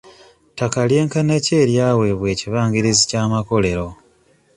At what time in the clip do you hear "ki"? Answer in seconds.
1.45-1.53